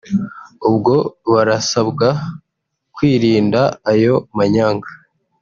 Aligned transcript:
ubwo 0.69 0.93
barasabwa 1.33 2.09
kwirinda 2.95 3.61
ayo 3.91 4.15
manyanga 4.37 4.89